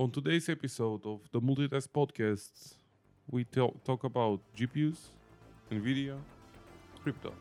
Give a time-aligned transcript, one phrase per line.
[0.00, 2.76] On today's episode of the Multitask Podcast,
[3.30, 4.96] we talk, talk about GPUs,
[5.70, 6.16] NVIDIA,
[7.02, 7.34] crypto.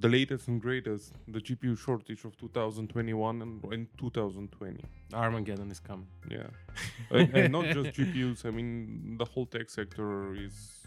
[0.00, 4.84] The latest and greatest, the GPU shortage of 2021 and, and 2020.
[5.12, 6.06] Armageddon is coming.
[6.30, 6.46] Yeah,
[7.10, 8.44] and, and not just GPUs.
[8.46, 10.86] I mean, the whole tech sector is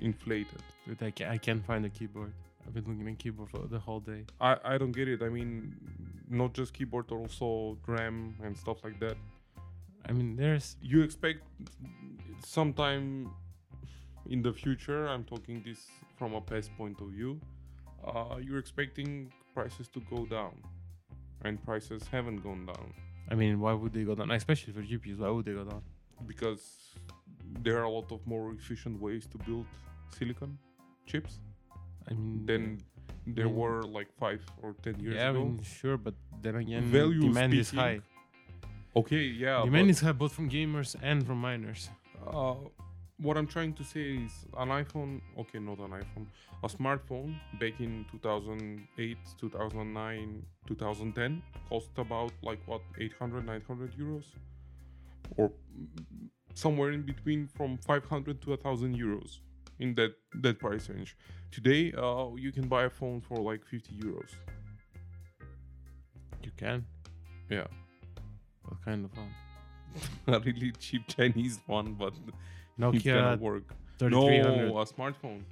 [0.00, 0.62] inflated.
[0.86, 2.32] Dude, I, ca- I can't find a keyboard.
[2.66, 4.24] I've been looking at keyboard for the whole day.
[4.40, 5.22] I, I don't get it.
[5.22, 5.74] I mean,
[6.28, 9.16] not just keyboard, also RAM and stuff like that.
[10.08, 11.42] I mean, there's You expect
[12.44, 13.30] sometime
[14.28, 17.40] in the future, I'm talking this from a past point of view,
[18.06, 20.54] uh, you're expecting prices to go down.
[21.44, 22.92] And prices haven't gone down
[23.28, 24.30] I mean, why would they go down?
[24.30, 25.82] Especially for GPUs, why would they go down?
[26.26, 26.62] because
[27.64, 29.66] there are a lot of more efficient ways to build
[30.16, 30.56] silicon
[31.06, 31.38] chips
[32.08, 32.62] I mean, than
[33.26, 33.54] there Mm.
[33.54, 35.38] were like five or ten years yeah, I ago.
[35.44, 38.00] mean, sure, but then again, Value demand is speaking, high.
[38.94, 39.64] Okay, yeah.
[39.64, 41.90] demand but, is high both from gamers and from miners.
[42.26, 42.54] uh,
[43.22, 46.26] what I'm trying to say is an iPhone, okay, not an iPhone,
[46.64, 54.24] a smartphone back in 2008, 2009, 2010 cost about like what 800, 900 euros,
[55.36, 55.52] or
[56.54, 59.38] somewhere in between from 500 to 1,000 euros
[59.78, 61.16] in that that price range.
[61.50, 64.30] Today, uh, you can buy a phone for like 50 euros.
[66.42, 66.84] You can.
[67.48, 67.66] Yeah,
[68.64, 69.30] What kind of phone?
[70.26, 72.14] a really cheap Chinese one, but
[72.78, 73.74] Nokia work.
[73.98, 74.68] 3300.
[74.68, 75.42] No, a smartphone.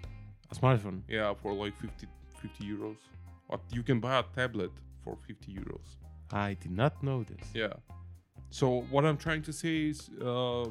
[0.50, 1.02] A smartphone.
[1.08, 2.06] Yeah, for like 50,
[2.42, 2.96] 50 euros.
[3.48, 4.70] But you can buy a tablet
[5.04, 5.96] for 50 euros.
[6.32, 7.48] I did not know this.
[7.54, 7.72] Yeah.
[8.50, 10.66] So what I'm trying to say is uh,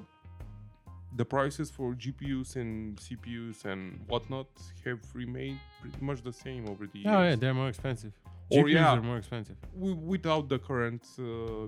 [1.16, 4.48] the prices for GPUs and CPUs and whatnot
[4.86, 7.14] have remained pretty much the same over the years.
[7.14, 8.14] Oh yeah, they're more expensive.
[8.52, 8.94] Or GPUs yeah.
[8.94, 9.58] are more expensive.
[9.74, 11.06] W- without the current.
[11.18, 11.68] Uh,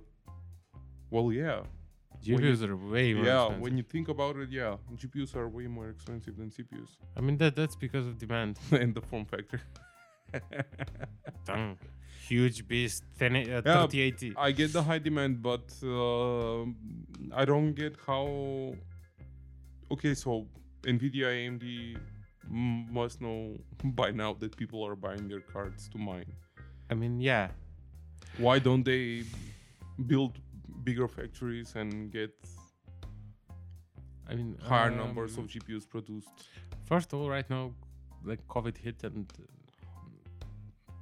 [1.09, 1.61] well, yeah.
[2.23, 3.61] You- GPUs are way more yeah, expensive.
[3.61, 7.37] when you think about it, yeah, GPUs are way more expensive than CPUs I mean
[7.37, 8.59] that that's because of demand.
[8.71, 9.61] and the form factor.
[11.45, 11.77] Dang.
[12.27, 14.33] Huge beast, 10, uh, Yeah, 3080.
[14.37, 16.61] I get the high demand, but uh,
[17.35, 18.73] I don't get how.
[19.91, 20.47] Okay, so
[20.83, 21.97] Nvidia, AMD
[22.47, 26.31] must know by now that people are buying their cards to mine.
[26.89, 27.49] I mean, yeah.
[28.37, 29.23] Why don't they
[30.07, 30.37] build
[30.83, 32.33] bigger factories and get
[34.29, 36.29] I mean, higher numbers um, of GPUs produced?
[36.85, 37.73] First of all, right now,
[38.23, 39.43] like COVID hit, and uh,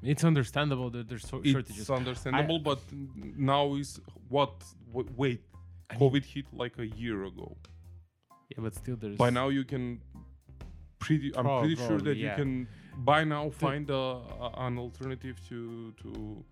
[0.02, 1.80] it's understandable that there's so- shortages.
[1.82, 2.80] It's understandable, but
[3.38, 4.54] now is what?
[4.92, 5.42] Wait,
[5.90, 7.56] I COVID hit like a year ago.
[8.50, 10.02] yeah, but still, there's by now you can
[11.00, 14.78] pretty i'm Prob- pretty sure that probably, you can by now find a, a, an
[14.78, 16.44] alternative to to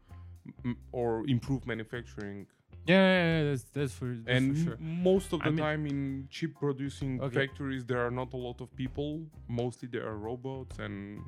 [0.64, 2.48] m- or improve manufacturing
[2.88, 4.78] Yeah, yeah, that's that's for that's and for sure.
[4.80, 7.36] most of I the mean- time in chip producing Okay.
[7.48, 9.10] factories there are not a lot of people
[9.48, 11.22] mostly there are robots and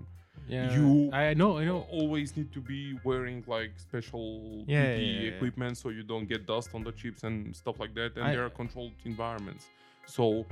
[0.47, 1.81] Yeah, you- I know, I know.
[1.99, 4.25] always need to be wearing like special
[4.67, 5.35] Yeah, PPE yeah, yeah, yeah.
[5.35, 8.31] equipment so you don't get dust on the chips and stuff like that and I-
[8.33, 9.65] there are controlled environments
[10.05, 10.45] so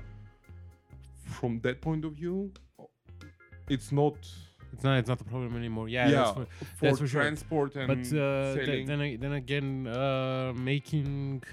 [1.38, 2.52] from that point of view
[3.70, 4.16] it's not
[4.74, 5.90] It's not, it's not a problem anymore.
[5.90, 6.46] Yeah, yeah, that's for,
[6.76, 7.22] for that's for sure.
[7.22, 11.44] transport and but uh, th- then then again, uh, making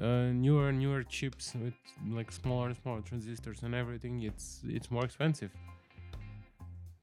[0.00, 1.74] uh, newer and newer chips with
[2.08, 5.50] like smaller and smaller transistors and everything, it's it's more expensive.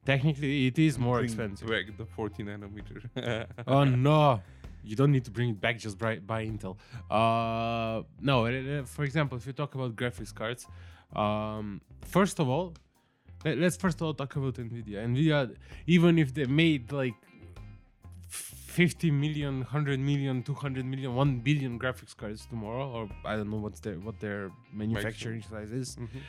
[0.06, 1.68] Technically, it is more bring expensive.
[1.70, 3.48] Back the 40 nanometer.
[3.68, 4.42] oh no
[4.84, 6.78] you don't need to bring it back just buy, buy intel
[7.10, 8.50] uh no uh,
[8.82, 10.68] uh, for example if you talk about graphics cards
[11.16, 12.74] um first of all
[13.46, 15.06] let, us first of all talk about nvidia.
[15.08, 15.56] Nvidia
[15.88, 17.16] even if they made like
[18.30, 23.58] 50 million 100 million 200 million 1 billion graphics cards tomorrow or i don't know
[23.58, 25.96] what's their what their manufacturing size is.
[25.96, 26.22] Mhm.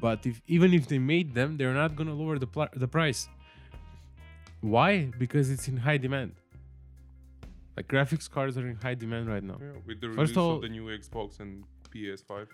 [0.00, 2.86] but if even if they made them they're not going to lower the pl- the
[2.98, 3.28] price.
[4.60, 4.90] Why?
[5.22, 6.32] Because it's in high demand.
[7.76, 9.58] Like graphics cards are in high demand right now.
[9.60, 11.50] Yeah, with the First release of all- of the new Xbox and
[11.92, 12.46] PS5.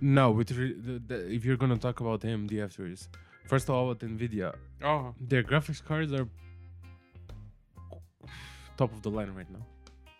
[0.00, 3.08] no with re- the, the, if you're going to talk about amd after this
[3.46, 4.54] first of all with nvidia
[4.84, 6.26] Oh, their graphics cards are
[8.76, 9.64] top of the line right now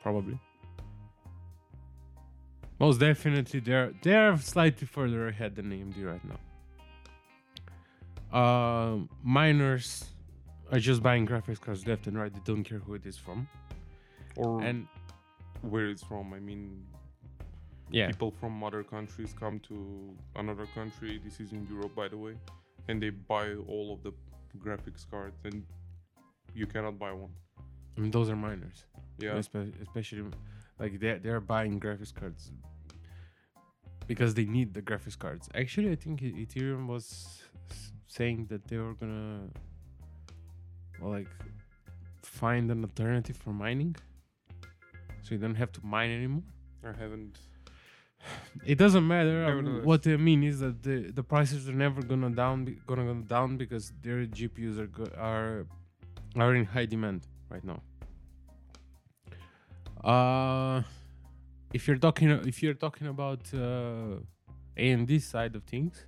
[0.02, 0.38] probably
[2.78, 6.38] most definitely they're they're slightly further ahead than amd right now
[8.38, 10.04] um miners
[10.70, 13.48] are just buying graphics cards left and right they don't care who it is from
[14.36, 14.86] or and
[15.62, 16.32] where it's from.
[16.32, 16.84] I mean,
[17.90, 18.08] Yeah.
[18.08, 21.20] people from other countries come to another country.
[21.22, 22.34] This is in Europe, by the way,
[22.88, 24.12] and they buy all of the
[24.58, 25.64] graphics cards, and
[26.54, 27.30] you cannot buy one.
[27.96, 28.84] I mean, those are miners.
[29.18, 30.24] Yeah, Espe- especially
[30.78, 32.50] like they're they're buying graphics cards
[34.06, 35.48] because they need the graphics cards.
[35.54, 37.42] Actually, I think Ethereum was
[38.08, 39.48] saying that they were gonna
[41.00, 41.28] like
[42.22, 43.96] find an alternative for mining,
[45.22, 46.42] so you don't have to mine anymore.
[46.84, 47.38] I haven't.
[48.64, 49.44] It doesn't matter.
[49.58, 53.04] um, What I mean is that the, the prices are never gonna down be, gonna
[53.04, 55.66] go down because their GPUs are go, are
[56.36, 57.80] are in high demand right now.
[60.12, 60.82] Uh,
[61.72, 64.16] if you're talking if you're talking about uh,
[64.76, 66.06] AMD side of things,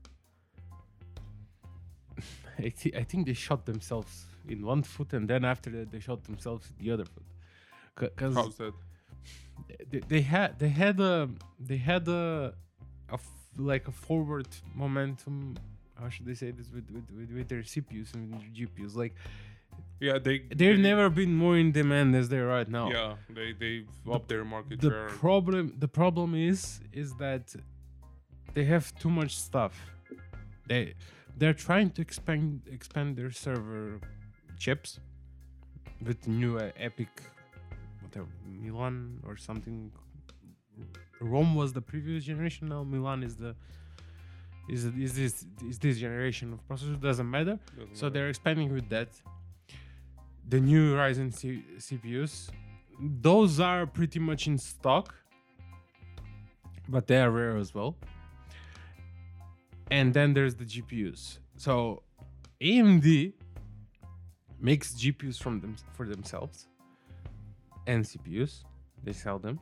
[2.58, 6.00] I, thi- I think they shot themselves in one foot and then after that they
[6.00, 7.24] shot themselves in the other foot.
[8.34, 8.74] How's that?
[9.90, 11.28] They, they had they had a
[11.60, 12.54] they had a,
[13.10, 13.18] a
[13.56, 15.56] like a forward momentum
[16.00, 19.14] how should they say this with with, with, with their CPUs and their GPUs like
[20.00, 20.36] Yeah, they.
[20.58, 24.28] they've they- never been more in demand as they're right now Yeah, they they've upped
[24.28, 25.08] their market the share.
[25.24, 27.44] problem the problem is is that
[28.54, 29.74] they have too much stuff
[30.68, 30.94] they
[31.38, 32.46] they're trying to expand
[32.78, 34.00] expand their server
[34.64, 34.90] chips
[36.06, 37.08] with new uh, EPYC
[38.14, 38.30] whatever
[38.62, 39.90] milan or something
[41.20, 43.54] rome was the previous generation now milan is the
[44.68, 48.12] is is this is this generation of processor doesn't matter Doesn't so matter.
[48.14, 49.08] they're expanding with that.
[50.48, 52.48] The new Ryzen C- CPUs,
[53.00, 55.14] those are pretty much in stock,
[56.88, 57.96] but they are rare as well.
[59.90, 61.38] And then there's the GPUs.
[61.56, 62.02] So
[62.60, 63.34] AMD
[64.60, 66.68] makes GPUs from them for themselves
[67.86, 68.64] and CPUs.
[69.02, 69.58] They sell them.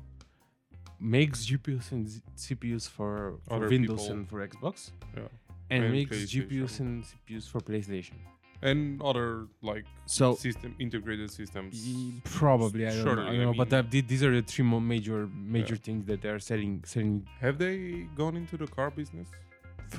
[1.00, 4.16] Makes GPUs and Z- CPUs for, for Windows people.
[4.16, 5.22] and for Xbox, Yeah.
[5.70, 8.14] and, And makes GPUs and CPUs for PlayStation.
[8.64, 11.72] and other like So system integrated systems.
[11.84, 14.32] y- probably I don't Sure, know, I I don't know but mean- that, these are
[14.40, 15.26] the three mo- major
[15.56, 17.26] major things that they are selling selling.
[17.40, 19.28] Have they gone into the car business?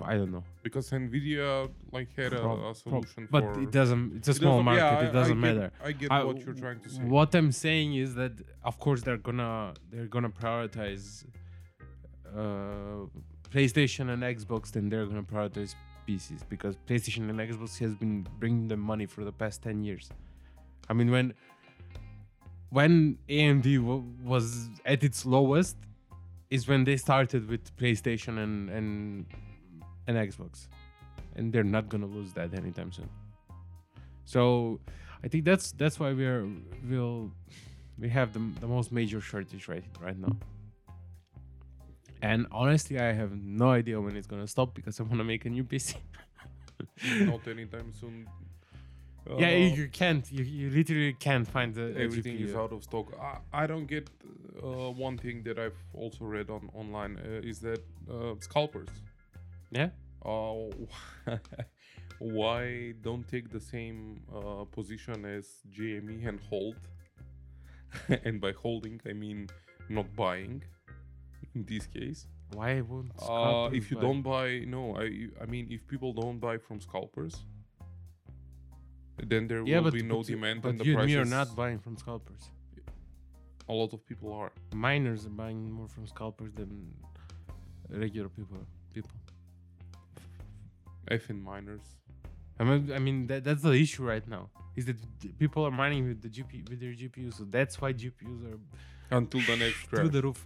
[0.01, 3.61] I don't know, Because Nvidia like had a, a solution but for.
[3.61, 4.15] it doesn't.
[4.17, 4.79] It's a It small market.
[4.81, 5.71] yeah, it doesn't I get- matter.
[5.83, 7.01] I get I- what you're trying to say.
[7.03, 11.25] What I'm saying is that of course they're gonna they're gonna prioritize
[12.35, 13.05] uh,
[13.51, 15.75] PlayStation and Xbox, then they're gonna prioritize
[16.07, 20.09] PCs because PlayStation and Xbox has been bringing them money for the past ten years.
[20.89, 21.33] I mean when
[22.69, 25.77] when AMD w- was at its lowest
[26.49, 29.25] is when they started with PlayStation and and
[30.07, 30.67] and Xbox,
[31.35, 33.09] and they're not gonna lose that anytime soon.
[34.25, 34.79] So
[35.23, 36.47] I think that's that's why we're
[36.89, 37.31] we'll
[37.99, 40.35] we have the, the most major shortage right right now.
[42.21, 45.45] And honestly, I have no idea when it's gonna stop because I want to make
[45.45, 45.95] a new PC.
[47.27, 48.27] Not anytime soon.
[49.37, 50.25] yeah, Uh, you can't.
[50.31, 53.07] You, you literally can't find the everything is out of stock.
[53.19, 54.09] I, I don't get
[54.61, 58.89] uh, one thing that I've also read on online uh, is that uh, scalpers.
[59.73, 59.89] Yeah.
[60.23, 60.69] Uh,
[62.19, 66.75] why don't take the same uh, position as GME and hold?
[68.25, 69.47] and by holding, I mean
[69.89, 70.63] not buying.
[71.55, 73.11] In this case, Why won't?
[73.21, 76.79] uh, if you buy- don't buy, no, I I mean if people don't buy from
[76.81, 77.35] scalpers,
[79.31, 81.15] then there yeah, will but be no but demand But and the you and me
[81.15, 82.49] are not buying from scalpers.
[83.69, 84.51] a lot of people are.
[84.73, 86.71] Miners are buying more from scalpers than
[87.89, 88.57] regular people.
[88.93, 89.11] People.
[91.11, 91.81] Effing miners.
[92.59, 94.49] I mean, I mean that, that's the issue right now.
[94.75, 94.97] Is that
[95.39, 98.59] people are mining with the GPU with their GPUs, so that's why GPUs are
[99.17, 99.89] Until the next crash.
[99.99, 100.45] through the roof.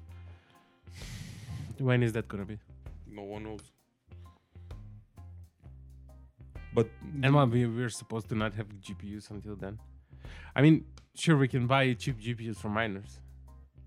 [1.77, 2.59] When is that gonna be?
[3.09, 3.61] no one knows.
[6.73, 6.89] But
[7.23, 9.79] And we we're supposed to not have GPUs until then.
[10.55, 10.85] I mean,
[11.15, 13.19] sure we can buy cheap GPUs from miners.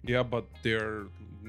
[0.02, 1.04] yeah, but they're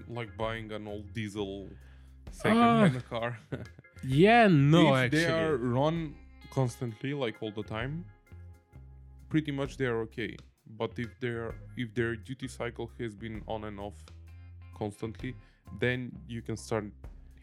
[0.07, 2.31] like buying an old diesel Ah.
[2.31, 3.37] second-hand car.
[4.03, 5.19] Yeah, no, if actually.
[5.19, 6.15] they are run
[6.51, 8.05] constantly, like all the time,
[9.29, 10.35] pretty much they are okay.
[10.77, 13.95] But if their if their duty cycle has been on and off
[14.77, 15.35] constantly,
[15.79, 16.85] then you can start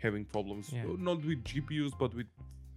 [0.02, 0.72] having problems.
[0.72, 0.84] Yeah.
[0.84, 2.26] Uh, Not with GPUs, but with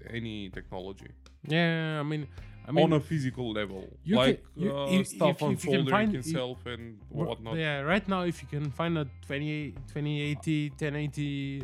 [0.10, 1.08] any technology
[1.48, 2.28] Yeah, I mean,
[2.68, 5.48] I mean, on a physical level, you can- like you- uh, if- stuff if- you
[5.50, 7.56] unfolding find- itself and whatnot.
[7.58, 11.64] Yeah, right now, if you can find a 20, 2080, 1080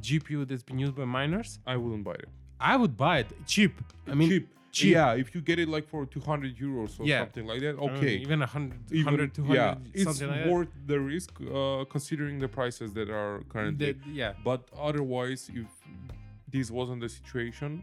[0.00, 2.28] GPU that's been used by miners, I wouldn't buy it.
[2.60, 3.74] I would buy it cheap.
[4.06, 4.48] I mean, cheap.
[4.72, 4.92] cheap.
[4.92, 7.20] Yeah, if you get it like for 200 euros or Yeah.
[7.20, 8.16] something like that, okay.
[8.16, 10.52] even a hundred, Even- hundred, two hundred, yeah, it's something like that.
[10.52, 13.92] worth the risk uh, considering the prices that are currently.
[13.92, 14.32] The- yeah.
[14.44, 15.66] But otherwise, if
[16.50, 17.82] this wasn't the situation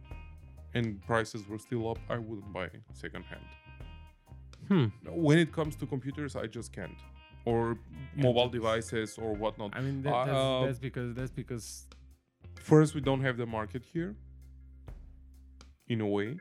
[0.74, 3.45] and prices were still up, I wouldn't buy secondhand.
[4.67, 4.85] Hmm.
[5.09, 6.97] When it comes to computers, I just can't.
[7.45, 7.77] Or
[8.15, 9.71] mobile devices or whatnot.
[9.75, 11.85] I mean, that, that's, uh, that's because that's because
[12.65, 14.15] First, we don't have the market here,
[15.88, 16.38] in a way,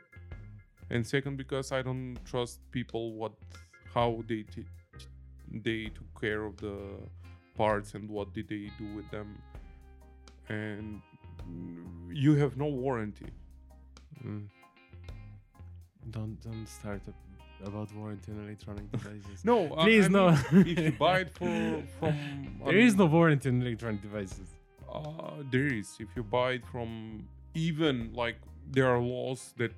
[0.91, 3.33] and second, because I don't trust people what
[3.95, 4.65] how they t-
[5.67, 6.77] they took care of the
[7.55, 9.29] parts and what did they do with them,
[10.49, 11.03] and
[12.11, 13.31] you have no warranty.
[14.25, 14.47] mm,
[16.11, 17.15] don't don't start up
[17.69, 19.45] about warranty on electronic devices.
[19.45, 20.25] No, I- Please I no.
[20.53, 22.15] mean, if you buy it for from
[22.65, 24.49] there is no warranty on electronic devices.
[24.95, 25.89] Uh, there is.
[25.99, 27.25] If you buy it from
[27.55, 28.37] even like
[28.71, 29.73] there are laws that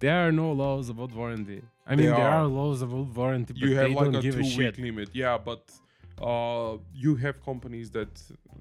[0.00, 1.62] There are no laws about warranty.
[1.86, 2.44] I mean, There there are.
[2.44, 4.52] are laws about warranty, but you have they like don't a give two a week
[4.52, 4.78] shit.
[4.78, 5.08] limit.
[5.12, 5.64] Yeah, but
[6.22, 8.12] uh, you have companies that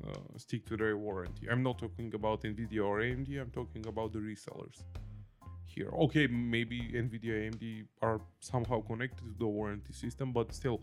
[0.08, 1.48] uh, stick to their warranty.
[1.52, 3.30] I'm not talking about Nvidia or AMD.
[3.42, 4.78] I'm talking about the resellers
[5.66, 5.90] here.
[6.06, 10.82] Okay, maybe Nvidia, AMD are somehow connected to the warranty system, but still,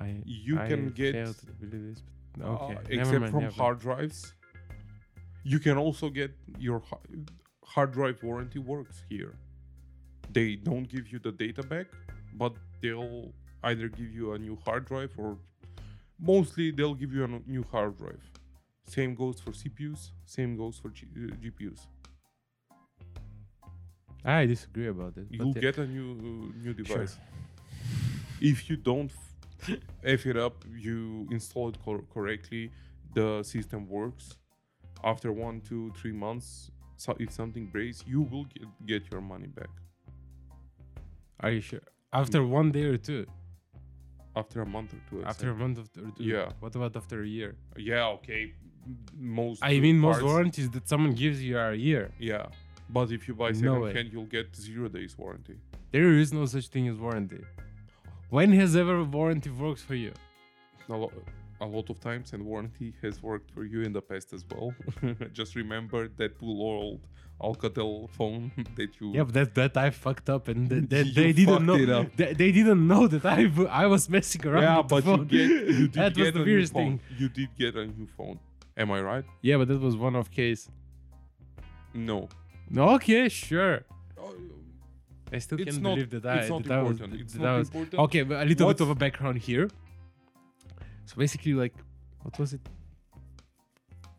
[0.00, 2.02] I, you I can get to believe this.
[2.36, 4.32] But uh, except mind, from hard drives.
[5.44, 6.82] You can also get your
[7.64, 9.34] hard drive warranty works here.
[10.32, 11.86] They don't give you the data back,
[12.34, 15.38] but they'll either give you a new hard drive or
[16.18, 18.22] mostly they'll give you a new hard drive.
[18.86, 21.86] Same goes for CPUs, same goes for G- uh, GPUs.
[24.24, 25.26] I disagree about it.
[25.30, 26.98] You'll get a new uh, new Sure.
[26.98, 27.18] device.
[28.40, 29.12] If you don't
[30.04, 32.70] f- it up, you install it cor- correctly,
[33.14, 34.36] the system works.
[35.02, 39.48] After one, two, three months, so if something breaks, you will get, get your money
[39.48, 39.68] back.
[41.40, 41.82] Are you sure?
[42.12, 42.48] After mm.
[42.48, 43.26] one day or two?
[44.36, 45.22] After a month or two.
[45.22, 46.12] I'd After a month or two?
[46.18, 46.50] Yeah.
[46.60, 47.56] What about after a year?
[47.76, 48.54] Yeah, okay.
[49.16, 49.62] Most.
[49.62, 52.12] I mean, most parts- warranties that someone gives you are a year.
[52.18, 52.46] Yeah,
[52.88, 53.94] but if you buy No second way.
[53.94, 55.56] hand, you'll get zero days warranty.
[55.92, 57.42] There is no such thing as warranty.
[58.30, 60.12] When has ever warranty worked for you?
[60.90, 61.12] a lot,
[61.60, 64.74] a lot of times, and warranty has worked for you in the past as well.
[65.32, 67.00] Just remember that poor old
[67.40, 69.12] Alcatel phone that you.
[69.14, 72.06] Yeah, but that that I fucked up and th- You they didn't know.
[72.16, 74.62] They, they didn't know that I w- I was messing around.
[74.62, 76.72] Yeah, with the but you get you did that was get the a new weirdest
[76.72, 76.98] phone.
[76.98, 77.00] thing.
[77.18, 78.38] You did get a new phone.
[78.76, 79.24] Am I right?
[79.42, 80.68] Yeah, but that was one off case.
[81.94, 82.28] No.
[82.68, 83.82] No, okay, sure.
[85.34, 87.20] I still It's can't not- believe that I it's not that I was, important.
[87.22, 87.94] It's that not was important.
[88.06, 88.20] okay.
[88.20, 89.66] A little What's- bit of a background here.
[91.08, 91.74] So basically, like,
[92.22, 92.64] what was it?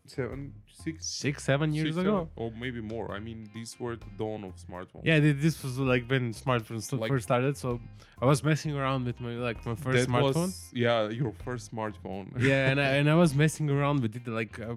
[0.06, 0.52] Seven,
[0.84, 2.14] six, Six, seven years six, ago.
[2.18, 3.12] seven, or maybe more.
[3.12, 5.04] I mean, these were the dawn of smartphones.
[5.04, 7.56] Yeah, this was like when smartphones Like- first started.
[7.56, 7.80] So
[8.22, 10.34] I was messing around with my like my first smartphone.
[10.46, 12.26] was yeah your first smartphone.
[12.50, 14.76] yeah, and I, and I was messing around with it like uh,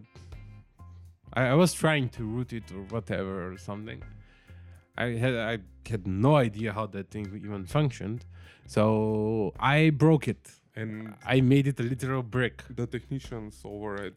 [1.34, 4.02] I, I was trying to root it or whatever or something.
[5.06, 5.56] I had I
[5.92, 8.22] had no idea how that thing even functioned,
[8.76, 10.44] so I broke it.
[10.76, 10.92] and
[11.36, 12.56] I made it a literal brick.
[12.80, 14.14] the technicians over at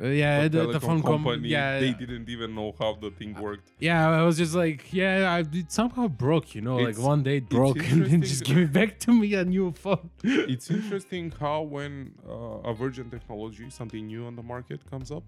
[0.00, 3.32] Uh, yeah, the, the, phone com- company yeah, they didn't even know how the thing
[3.46, 3.68] worked.
[3.88, 4.20] yeah.
[4.20, 6.46] I was just like, yeah, I, it somehow broke.
[6.56, 9.28] You know, like one day it broke, and then just give it back to me
[9.42, 10.06] a new phone.
[10.54, 11.92] it's interesting how when
[12.34, 15.24] uh, a virgin technology, something new on the market comes up,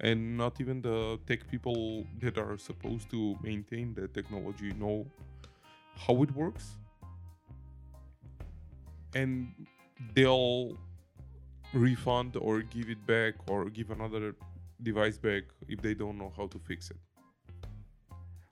[0.00, 5.06] and not even the tech people that are supposed to maintain the technology know
[5.94, 6.76] how it works,
[9.14, 9.52] and
[10.14, 10.76] they'll
[11.74, 14.34] refund or give it back or give another
[14.82, 16.96] device back if they don't know how to fix it.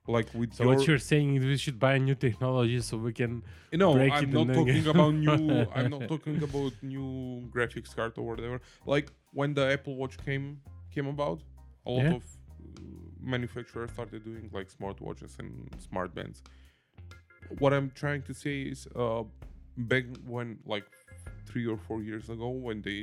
[0.06, 2.96] Like with So your what you're saying is we should buy a new technology so
[2.96, 5.66] we can no, break I'm not talking about new.
[5.74, 8.60] I'm not talking about new graphics card or whatever.
[8.86, 10.60] Like when the Apple Watch came
[10.98, 11.38] came about,
[11.86, 12.14] a lot Yeah.
[12.18, 12.80] of uh,
[13.34, 15.48] manufacturers started doing like smartwatches and
[15.88, 16.38] smart bands.
[17.62, 19.22] What I'm trying to say is, uh,
[19.92, 20.86] back when like
[21.48, 23.00] three or four years ago, when they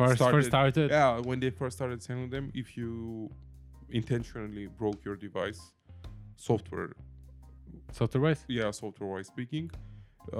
[0.00, 0.90] first Started- first started.
[0.90, 2.90] yeah, when they first started selling them, if you
[4.00, 5.60] intentionally broke your device,
[6.36, 6.92] software
[8.00, 8.42] Software wise.
[8.48, 9.66] yeah software wise speaking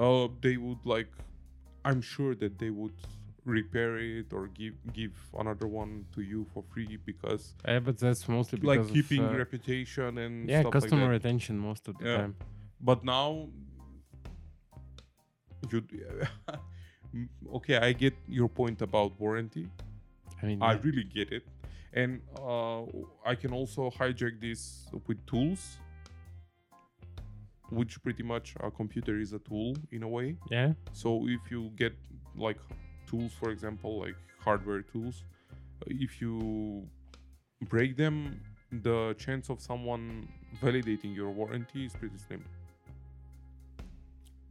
[0.03, 1.11] uh they would like
[1.89, 2.93] i'm sure that they would
[3.45, 8.27] repair it or give give another one to you for free because Yeah, but that's
[8.27, 12.05] mostly because like keeping of, uh, reputation and yeah customer like retention most of the
[12.05, 12.17] Yeah.
[12.17, 12.35] time.
[12.81, 13.49] but now
[15.71, 15.83] you
[17.57, 19.67] okay i get your point about warranty
[20.41, 20.79] I mean, i yeah.
[20.83, 21.43] really get it
[21.93, 22.83] and uh,
[23.25, 25.79] I can also hijack this with tools,
[27.69, 30.37] which pretty much a computer is a tool in a way.
[30.51, 30.73] Yeah.
[30.93, 31.93] So if you get
[32.35, 32.59] like
[33.09, 35.23] tools, for example, like hardware tools,
[35.87, 36.87] if you
[37.73, 38.15] break them,
[38.71, 40.27] the chance of someone
[40.63, 42.43] validating your warranty is pretty slim.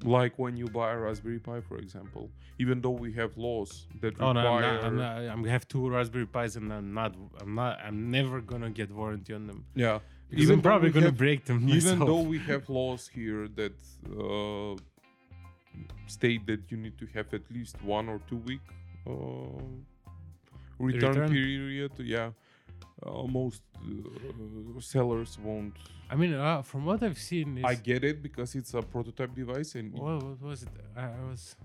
[0.04, 4.14] Like when you buy a Raspberry Pi, for example, even though we have laws that
[4.20, 5.16] Oh no, I'm require, not, I'm not.
[5.32, 7.16] I'm have two Raspberry Pis, and I'm not.
[7.40, 7.78] I'm not.
[7.84, 9.64] I'm never gonna get warranty on them.
[9.74, 9.98] yeah,
[10.30, 11.82] Because Even I'm probably gonna have- break them Myself.
[11.82, 13.74] even though we have laws here that
[14.24, 14.76] uh,
[16.06, 18.60] state that you need to have at least one or two week
[19.06, 19.12] uh,
[20.78, 21.30] return, Return?
[21.30, 22.30] period, yeah,
[23.04, 25.74] uh, most uh, sellers won't.
[26.10, 29.34] I mean, uh, from what I've seen, is, I get it because it's a prototype
[29.34, 30.68] device and what, what was it?
[30.96, 31.56] I, was.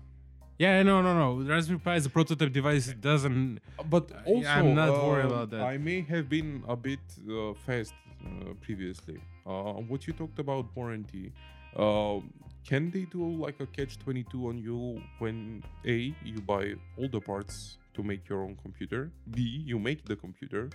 [0.58, 1.44] Yeah, no, no, no.
[1.48, 2.86] Raspberry Pi is a prototype device.
[2.88, 3.58] It doesn't.
[3.90, 5.62] But Uh, also, I'm not worried um, about that.
[5.62, 7.94] I may have been a bit uh, fast
[8.24, 9.18] uh, previously.
[9.44, 11.32] Uh, what you talked about warranty,
[11.76, 12.20] uh,
[12.66, 17.20] can they do like a catch 22 on you when A, you buy all the
[17.20, 20.70] parts to make your own computer, B, you make the computer,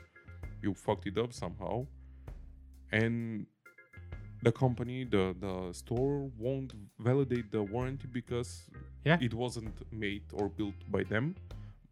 [0.62, 1.86] you fucked it up somehow,
[2.91, 3.46] and
[4.43, 8.63] the company, the, the store won't validate the warranty because
[9.05, 9.17] Yeah.
[9.22, 11.36] it wasn't made or built by them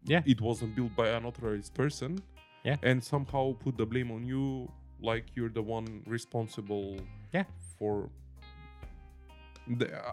[0.04, 0.22] Yeah.
[0.26, 2.22] it wasn't built by an authorized person
[2.64, 2.76] Yeah.
[2.82, 6.96] and somehow put the blame on you like you're the one responsible
[7.34, 7.44] Yeah.
[7.78, 8.08] for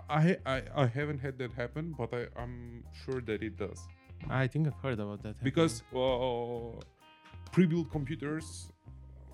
[0.09, 3.79] I, I I haven't had that happen but I, I'm sure that it does
[4.29, 5.35] I think I've heard about that.
[5.43, 6.79] because uh,
[7.51, 8.71] pre-built computers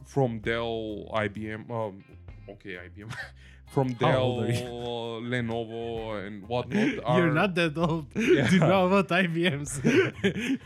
[0.05, 2.03] from Dell IBM um,
[2.53, 3.09] okay IBM
[3.73, 4.31] from Dell
[5.31, 8.47] Lenovo and whatnot are, You're not that old Yeah.
[8.47, 9.71] to know about IBMs.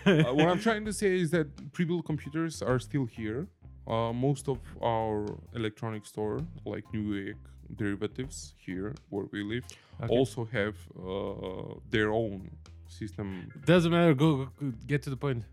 [0.06, 3.48] uh, what I'm trying to say is that pre-built computers are still here.
[3.88, 7.36] Uh, most of our electronic store, like Newegg
[7.76, 9.64] derivatives here where we live,
[10.04, 10.08] Okay.
[10.14, 12.50] also have uh, their own
[12.88, 13.50] system.
[13.66, 14.14] Doesn't matter.
[14.14, 15.44] Go, go, get to the point.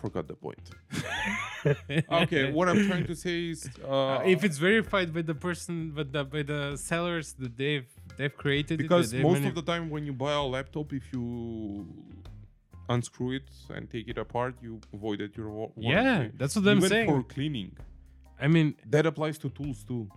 [0.00, 0.70] Forgot the point.
[2.22, 6.02] okay, what I'm trying to say is, uh, if it's verified by the person, by
[6.04, 10.04] the by the sellers that they've they've created because it, most of the time when
[10.04, 11.86] you buy a laptop, if you
[12.88, 16.88] unscrew it and take it apart, you voided your wa- yeah, that's what I'm Even
[16.90, 17.08] saying.
[17.08, 17.72] for cleaning.
[18.40, 20.08] I mean, That applies to tools too.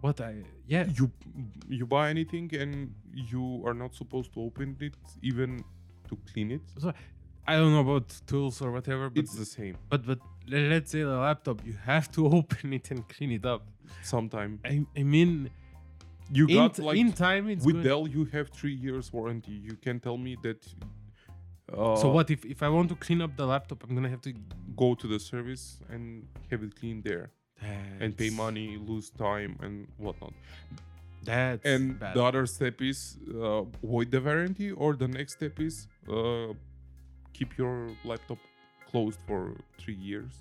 [0.00, 0.86] What I yeah.
[0.98, 1.10] You
[1.68, 5.64] you buy anything and you are not supposed to open it even
[6.08, 6.62] to clean it?
[6.78, 6.92] So,
[7.46, 9.76] I don't know about tools or whatever, but it's the same.
[9.88, 13.62] but but let's say the laptop, you have to open it and clean it up.
[14.02, 14.58] sometime.
[14.64, 15.50] I I mean,
[16.30, 17.84] you in, got like in time it's with good.
[17.84, 19.52] dell you have three years warranty.
[19.52, 20.66] You can tell me that
[21.72, 24.22] uh, so what if if I want to clean up the laptop, I'm gonna have
[24.22, 24.32] to
[24.76, 27.30] go to the service and have it cleaned there
[28.00, 30.32] and pay money lose time and whatnot
[31.24, 32.14] That's and bad.
[32.14, 36.52] the other step is uh, void the warranty or the next step is uh,
[37.32, 38.38] keep your laptop
[38.90, 39.40] closed for
[39.78, 40.32] three years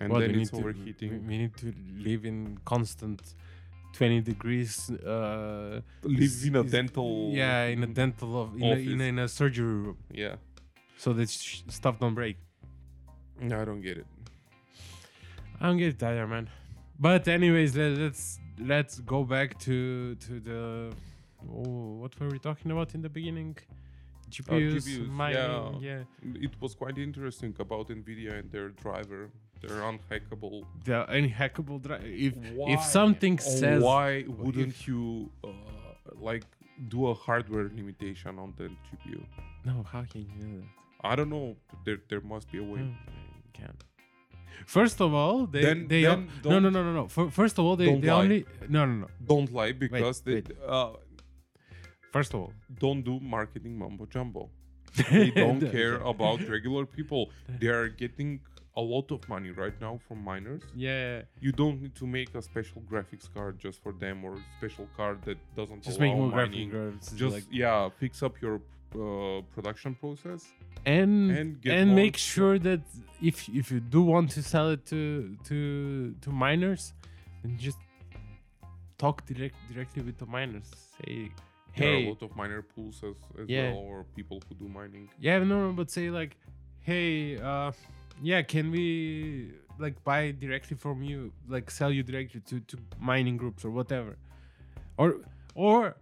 [0.00, 3.20] and What, then it's need to- overheating we, we need to live in constant
[3.92, 4.88] 20 degrees.
[4.90, 8.72] Uh, live is- in a is- dental Yeah, in a dental of in a, in,
[8.72, 9.00] office.
[9.00, 10.36] a, in a surgery room, yeah
[10.96, 12.36] so that sh- stuff don't break.
[13.40, 14.06] No, i don't get it
[15.60, 16.48] I don't get either, man.
[16.98, 20.92] But anyways, let, let's let's go back to to the
[21.48, 23.56] oh, what were we talking about in the beginning?
[24.30, 26.02] GPUs, GPUs, mining, yeah.
[26.22, 26.42] yeah.
[26.46, 29.28] it was quite interesting about nvidia and their driver
[29.60, 31.80] their unhackable The unhackable.
[32.04, 35.48] If why, if something oh, says why wouldn't you uh,
[36.14, 36.44] like
[36.88, 39.20] do a hardware limitation on the gpu
[39.64, 41.10] no, how can you do that?
[41.10, 42.94] i don't know there, there must be a way No,
[43.52, 43.82] can't.
[44.66, 47.08] First of all, they Then- they then no no no no no.
[47.08, 48.22] Fir- First of all, they, they lie.
[48.22, 49.06] only no no no.
[49.32, 50.50] don't lie because they wait.
[50.66, 50.90] Uh,
[52.12, 52.52] First of all,
[52.84, 54.50] don't do marketing mumbo jumbo
[55.10, 58.40] they don't care about regular people they are getting
[58.76, 62.42] a lot of money right now from miners Yeah, you don't need to make a
[62.42, 66.30] special graphics card just for them or special card that doesn't just allow make more
[66.30, 66.70] mining.
[66.70, 67.12] graphic cards.
[67.22, 68.60] just like, yeah fix up your
[68.94, 70.46] uh, production process
[70.86, 72.80] and and and, make sure that
[73.22, 76.92] if if you do want to sell it to to to miners,
[77.42, 77.78] then just
[78.98, 80.68] talk direct directly with the miners.
[80.98, 81.30] Say,
[81.76, 83.72] there are a lot of miner pools as, as Yeah.
[83.72, 86.36] well or people who do mining yeah, no, no, but say like,
[86.80, 87.72] hey, uh,
[88.22, 93.36] yeah, can we like buy directly from you, like sell you directly to to mining
[93.36, 94.16] groups or whatever,
[94.96, 95.08] or
[95.54, 95.96] or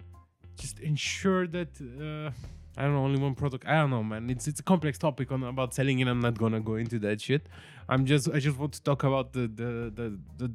[0.57, 2.31] just ensure that uh,
[2.79, 3.67] I don't know, only one product.
[3.67, 4.31] I don't know, man.
[4.31, 7.21] It's it's a complex topic on about selling, and I'm not gonna go into that
[7.21, 7.49] shit.
[7.89, 10.49] I'm just I just want to talk about the the the the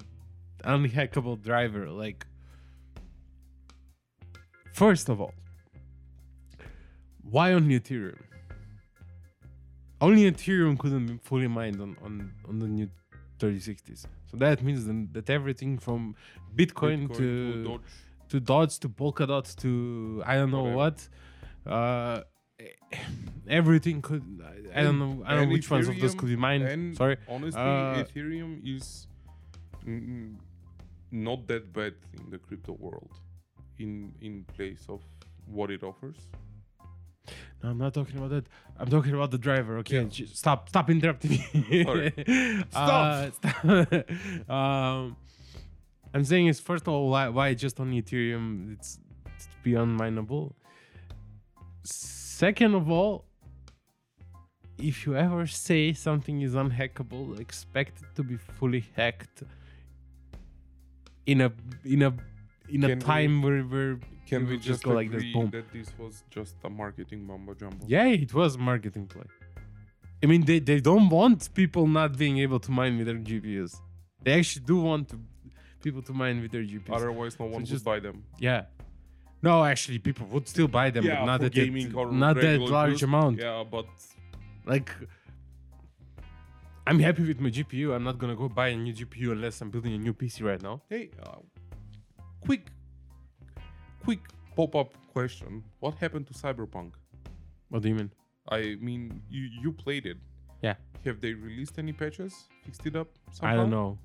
[0.64, 1.90] unhackable driver.
[1.90, 2.26] Like,
[4.72, 5.34] first of all,
[7.30, 8.22] why only Ethereum?
[10.00, 12.90] Only Ethereum couldn't be fully mined on on on the new
[13.40, 14.06] 3060s.
[14.32, 16.16] So that means then that everything from
[16.56, 17.82] Bitcoin, Bitcoin to Doge.
[18.30, 20.78] to Dots to Polkadot to I don't know Whatever.
[20.78, 21.10] what.
[21.66, 22.22] Uh,
[23.48, 24.24] everything could.
[24.44, 25.24] I, I don't know.
[25.26, 26.98] I don't know which ones of those could be mined.
[26.98, 27.18] Sorry.
[27.28, 29.08] honestly, Uh, Ethereum is
[29.86, 30.36] mm,
[31.12, 33.12] not that bad in the crypto world,
[33.80, 35.02] in in place of
[35.48, 36.18] what it offers.
[37.64, 38.46] No, I'm not talking about that.
[38.78, 39.78] I'm talking about the driver.
[39.78, 40.26] Okay, Yeah.
[40.34, 41.84] stop, stop interrupting me.
[41.86, 42.12] Sorry.
[42.76, 43.70] Uh, stop.
[44.50, 45.16] um,
[46.14, 48.74] I'm saying is first of all, why why just on Ethereum?
[48.74, 49.00] It's,
[49.34, 50.56] it's beyond mineable.
[51.84, 53.26] Second of all,
[54.78, 59.44] if you ever say something is unhackable, expect it to be fully hacked
[61.26, 61.52] in a
[61.86, 62.14] in a
[62.70, 65.50] in a Can we- time where where Can we just go like this, boom.
[65.52, 67.86] that this was just a marketing mumbo jumbo?
[67.88, 69.26] Yeah, it was a marketing play.
[70.24, 73.76] I mean, they, they don't want people not being able to mine with their GPUs.
[74.24, 75.20] They actually do want to,
[75.84, 76.90] people to mine with their GPUs.
[76.96, 78.24] Otherwise, no one would just- buy them.
[78.40, 78.64] yeah.
[79.44, 82.36] No, actually, people would still buy them, but not for at gaming that, or not
[82.38, 83.04] that large use.
[83.04, 83.40] amount.
[83.40, 83.86] Yeah, but
[84.66, 84.90] Like,
[86.88, 87.94] I'm happy with my GPU.
[87.96, 90.62] I'm not gonna go buy a new GPU unless I'm building a new PC right
[90.62, 90.82] now.
[90.90, 91.40] hey, uh,
[92.46, 92.72] quick,
[94.06, 94.22] quick
[94.56, 96.92] pop-up question: What happened to Cyberpunk?
[97.70, 98.12] What do you mean?
[98.50, 100.18] I mean, you you played it.
[100.62, 100.76] Yeah.
[101.06, 102.34] Have they released any patches?
[102.64, 103.10] Fixed it up?
[103.32, 103.54] Somehow?
[103.54, 103.98] I don't know.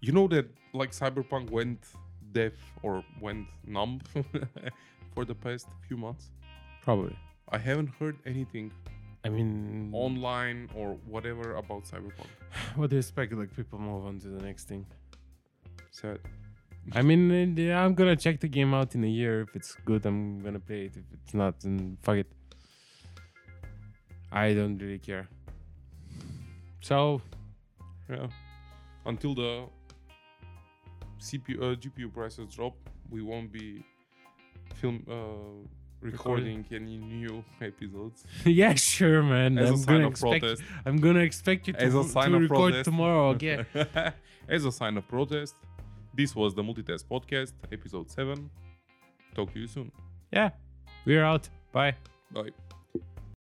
[0.00, 1.78] You know that like Cyberpunk went
[2.32, 4.00] deaf or went numb
[5.14, 6.30] for the past few months.
[6.82, 7.16] Probably.
[7.48, 8.72] I haven't heard anything
[9.24, 12.26] I mean, online or whatever about Cyberpunk.
[12.76, 13.32] what do you expect?
[13.32, 14.86] Like people move on to the next thing.
[15.90, 16.18] Sad.
[16.92, 19.42] I mean, yeah, I'm gonna check the game out in a year.
[19.42, 20.96] If it's good, I'm gonna play it.
[20.96, 22.32] If it's not, then fuck it.
[24.32, 25.28] I don't really care.
[26.80, 27.20] So,
[28.08, 28.26] Yeah.
[29.04, 29.66] Until the
[31.26, 32.74] CPU uh, GPU prices drop,
[33.10, 33.84] we won't be
[34.74, 35.66] film uh,
[36.00, 38.24] recording any new episodes.
[38.44, 39.58] yeah, sure, man.
[39.58, 40.40] As a I'm sign gonna of expect.
[40.40, 40.62] protest.
[40.86, 42.84] I'm gonna expect you to, As a to of record protest.
[42.84, 43.28] tomorrow.
[43.30, 43.64] Okay.
[44.48, 45.54] As a sign of protest,
[46.14, 48.50] this was the Multitask Podcast, episode 7.
[49.34, 49.90] Talk to you soon.
[50.32, 50.50] yeah,
[51.06, 51.48] we're out.
[51.72, 51.94] Bye.
[52.32, 52.50] Bye.